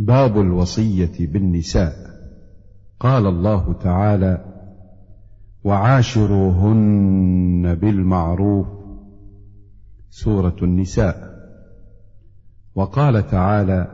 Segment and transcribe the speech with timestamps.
[0.00, 1.92] باب الوصية بالنساء.
[3.00, 4.44] قال الله تعالى
[5.64, 8.66] وعاشروهن بالمعروف.
[10.10, 11.28] سورة النساء.
[12.74, 13.86] وقال تعالى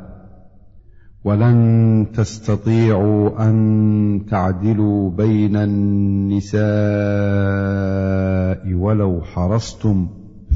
[1.24, 6.64] ولن تستطيعوا أن تعدلوا بين النساء
[8.74, 10.08] ولو حرصتم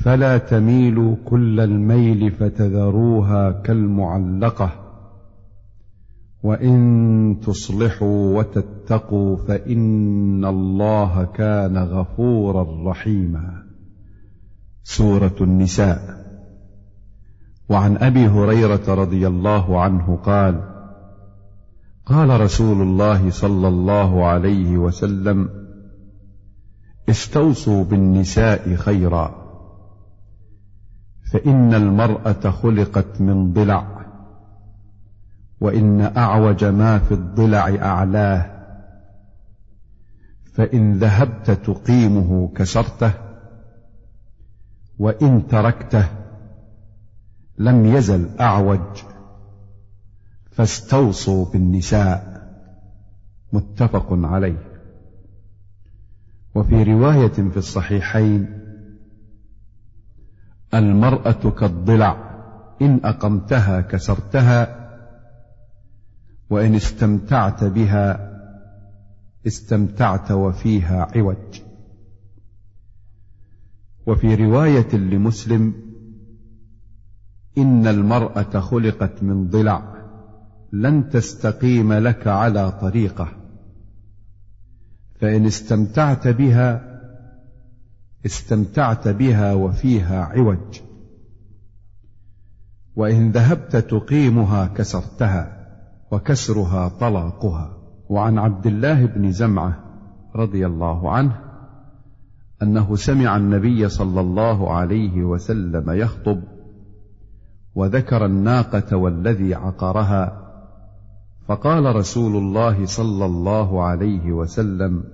[0.04, 4.87] فلا تميلوا كل الميل فتذروها كالمعلقة.
[6.42, 13.62] وان تصلحوا وتتقوا فان الله كان غفورا رحيما.
[14.82, 16.18] سورة النساء.
[17.68, 20.78] وعن أبي هريرة رضي الله عنه قال
[22.06, 25.48] قال رسول الله صلى الله عليه وسلم
[27.08, 29.48] استوصوا بالنساء خيرا
[31.32, 33.97] فإن المرأة خلقت من ضلع.
[35.60, 38.58] وإن أعوج ما في الضلع أعلاه
[40.54, 43.12] فإن ذهبت تقيمه كسرته
[44.98, 46.08] وإن تركته
[47.58, 49.02] لم يزل أعوج
[50.50, 52.38] فاستوصوا بالنساء
[53.52, 54.68] متفق عليه.
[56.54, 58.62] وفي رواية في الصحيحين
[60.74, 62.16] المرأة كالضلع
[62.82, 64.77] إن أقمتها كسرتها
[66.50, 68.28] وإن استمتعت بها
[69.46, 71.60] استمتعت وفيها عوج.
[74.06, 75.74] وفي رواية لمسلم
[77.58, 79.94] إن المرأة خلقت من ضلع
[80.72, 83.28] لن تستقيم لك على طريقة.
[85.20, 87.00] فإن استمتعت بها
[88.26, 90.80] استمتعت بها وفيها عوج.
[92.96, 95.57] وإن ذهبت تقيمها كسرتها.
[96.10, 97.76] وكسرها طلاقها.
[98.08, 99.78] وعن عبد الله بن زمعة
[100.36, 101.40] رضي الله عنه
[102.62, 106.42] أنه سمع النبي صلى الله عليه وسلم يخطب
[107.74, 110.48] وذكر الناقة والذي عقرها.
[111.48, 115.04] فقال رسول الله صلى الله عليه وسلم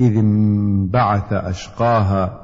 [0.00, 2.40] إذ انبعث أشقاها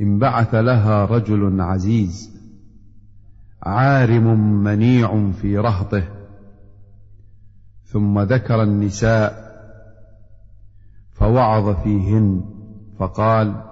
[0.00, 2.38] انبعث لها رجل عزيز
[3.62, 6.17] عارم منيع في رهطه
[7.92, 9.48] ثم ذكر النساء
[11.12, 12.44] فوعظ فيهن
[12.98, 13.62] فقال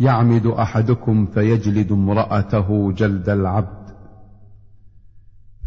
[0.00, 3.86] يعمد أحدكم فيجلد امرأته جلد العبد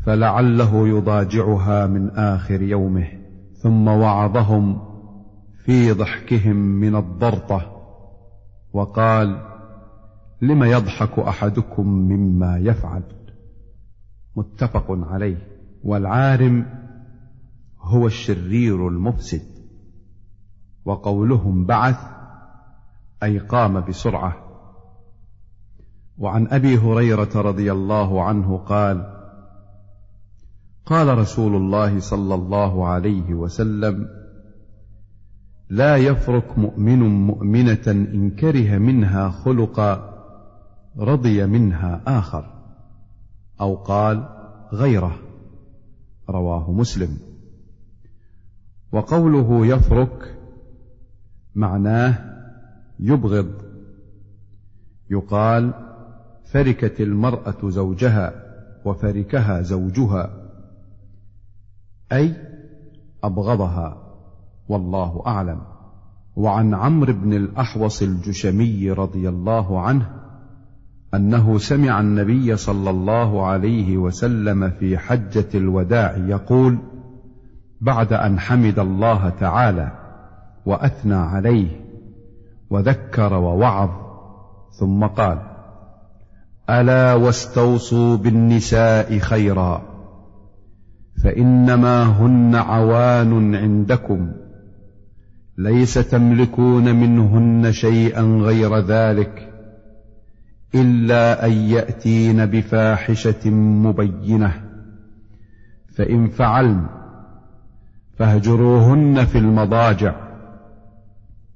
[0.05, 3.07] فلعله يضاجعها من آخر يومه
[3.53, 4.81] ثم وعظهم
[5.65, 7.61] في ضحكهم من الضرطة
[8.73, 9.41] وقال
[10.41, 13.03] لم يضحك أحدكم مما يفعل؟
[14.35, 15.47] متفق عليه
[15.83, 16.78] والعارم
[17.81, 19.41] هو الشرير المفسد
[20.85, 21.97] وقولهم بعث
[23.23, 24.35] أي قام بسرعة.
[26.17, 29.19] وعن أبي هريرة رضي الله عنه قال
[30.85, 34.07] قال رسول الله صلى الله عليه وسلم
[35.69, 40.09] لا يفرك مؤمن مؤمنة إن كره منها خلقا
[40.97, 42.45] رضي منها آخر
[43.61, 44.29] أو قال
[44.73, 45.15] غيره
[46.29, 47.28] رواه مسلم.
[48.91, 50.37] وقوله يفرك
[51.55, 52.17] معناه
[52.99, 53.51] يبغض.
[55.09, 55.73] يقال
[56.45, 58.33] فركت المرأة زوجها
[58.85, 60.29] وفركها زوجها
[62.11, 62.35] أي
[63.23, 63.97] أبغضها
[64.69, 65.61] والله أعلم.
[66.35, 70.19] وعن عمرو بن الأحوص الجشمي رضي الله عنه
[71.13, 76.77] أنه سمع النبي صلى الله عليه وسلم في حجة الوداع يقول
[77.81, 79.91] بعد أن حمد الله تعالى
[80.65, 81.67] وأثنى عليه
[82.69, 83.89] وذكر ووعظ
[84.79, 85.39] ثم قال
[86.69, 89.81] ألا واستوصوا بالنساء خيرا
[91.23, 94.31] فإنما هن عوان عندكم
[95.57, 99.53] ليس تملكون منهن شيئا غير ذلك
[100.75, 104.53] إلا أن يأتين بفاحشة مبينة
[105.95, 106.98] فإن فعلن
[108.19, 110.15] فاهجروهن في المضاجع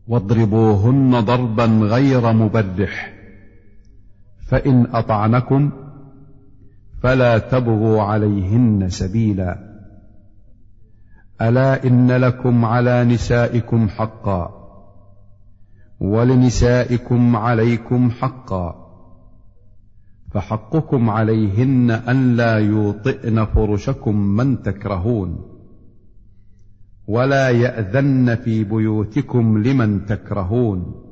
[0.07, 3.13] واضربوهن ضربا غير مبرح.
[4.47, 5.71] فإن أطعنكم
[7.01, 9.57] فلا تبغوا عليهن سبيلا.
[11.41, 14.51] ألا إن لكم على نسائكم حقا
[15.99, 18.75] ولنسائكم عليكم حقا.
[20.31, 25.52] فحقكم عليهن أن لا يوطئن فرشكم من تكرهون.
[27.07, 31.03] ولا يأذن في بيوتكم لمن تكرهون.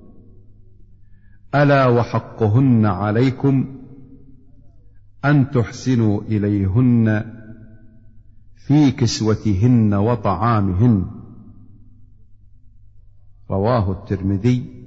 [1.55, 3.65] ألا وحقهن عليكم
[5.25, 7.25] أن تحسنوا إليهن
[8.55, 11.05] في كسوتهن وطعامهن.
[13.49, 14.83] رواه الترمذي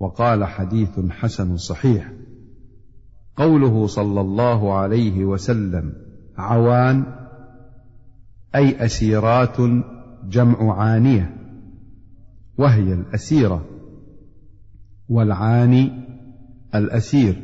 [0.00, 2.12] وقال حديث حسن صحيح.
[3.36, 5.92] قوله صلى الله عليه وسلم
[6.36, 7.04] عوان
[8.54, 9.56] أي أسيرات
[10.28, 11.36] جمع عانية
[12.58, 13.64] وهي الأسيرة
[15.08, 15.92] والعاني
[16.74, 17.42] الأسير.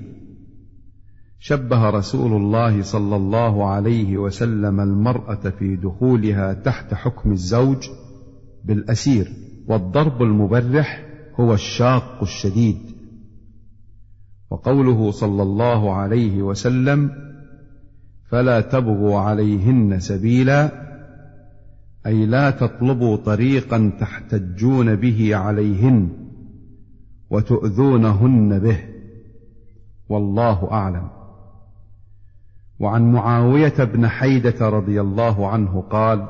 [1.38, 7.88] شبه رسول الله صلى الله عليه وسلم المرأة في دخولها تحت حكم الزوج
[8.64, 9.32] بالأسير
[9.68, 11.06] والضرب المبرح
[11.40, 12.78] هو الشاق الشديد.
[14.50, 17.10] وقوله صلى الله عليه وسلم
[18.30, 20.89] فلا تبغوا عليهن سبيلا
[22.06, 26.08] أي لا تطلبوا طريقا تحتجون به عليهن
[27.30, 28.78] وتؤذونهن به.
[30.08, 31.08] والله أعلم.
[32.80, 36.26] وعن معاوية بن حيدة رضي الله عنه قال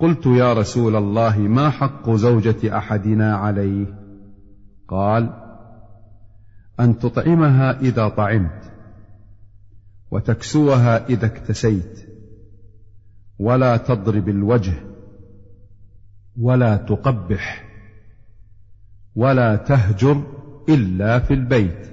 [0.00, 3.86] قلت يا رسول الله ما حق زوجة أحدنا عليه؟
[4.88, 5.30] قال
[6.80, 8.72] أن تطعمها إذا طعمت
[10.10, 12.08] وتكسوها إذا اكتسيت
[13.38, 14.91] ولا تضرب الوجه
[16.40, 17.64] ولا تقبح
[19.16, 20.22] ولا تهجر
[20.68, 21.86] إلا في البيت.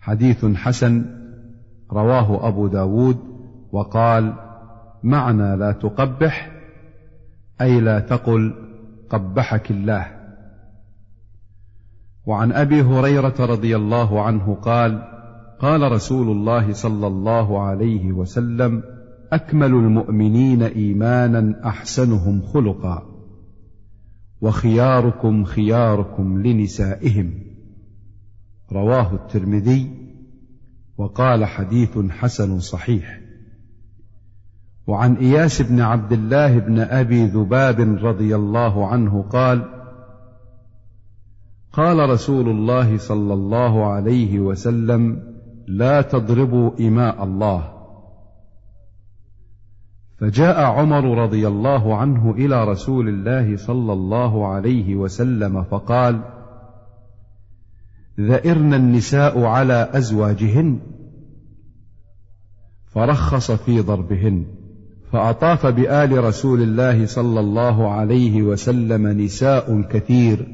[0.00, 1.04] حديث حسن
[1.92, 3.18] رواه أبو داود
[3.72, 4.34] وقال
[5.02, 6.52] معنى لا تقبح
[7.60, 8.54] أي لا تقل
[9.10, 10.06] قبحك الله.
[12.26, 15.02] وعن أبي هريرة رضي الله عنه قال
[15.60, 18.82] قال رسول الله صلى الله عليه وسلم
[19.34, 23.02] أكمل المؤمنين إيمانا أحسنهم خلقا
[24.40, 27.34] وخياركم خياركم لنسائهم.
[28.72, 29.90] رواه الترمذي
[30.98, 33.20] وقال حديث حسن صحيح.
[34.86, 39.64] وعن إياس بن عبد الله بن أبي ذباب رضي الله عنه قال
[41.72, 45.22] قال رسول الله صلى الله عليه وسلم
[45.68, 47.73] لا تضربوا إماء الله.
[50.24, 56.20] فجاء عمر رضي الله عنه إلى رسول الله صلى الله عليه وسلم فقال
[58.20, 60.78] ذئرن النساء على أزواجهن.
[62.86, 64.44] فرخص في ضربهن
[65.12, 70.48] فأطاف بآل رسول الله صلى الله عليه وسلم نساء كثير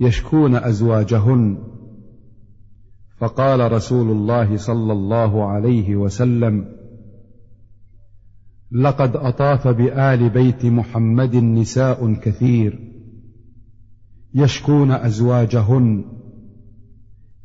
[0.00, 1.58] يشكون أزواجهن.
[3.18, 6.76] فقال رسول الله صلى الله عليه وسلم
[8.72, 12.78] لقد أطاف بآل بيت محمد نساء كثير
[14.34, 16.04] يشكون أزواجهن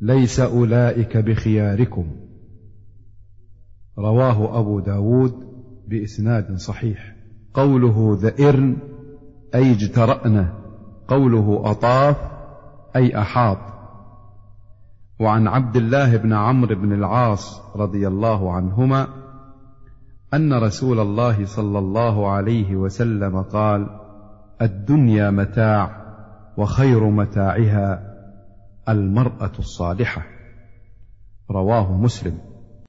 [0.02, 2.06] ليس أولئك بخياركم.
[4.00, 5.34] رواه أبو داود
[5.88, 7.16] بإسناد صحيح.
[7.54, 8.78] قوله ذئرن
[9.56, 10.48] أي اجترأن.
[11.08, 12.18] قوله أطاف
[12.96, 13.58] أي أحاط.
[15.20, 19.21] وعن عبد الله بن عمرو بن العاص رضي الله عنهما
[20.34, 23.88] أن رسول الله صلى الله عليه وسلم قال
[24.62, 26.02] الدنيا متاع
[26.58, 28.14] وخير متاعها
[28.90, 30.26] المرأة الصالحة.
[31.52, 32.51] رواه مسلم.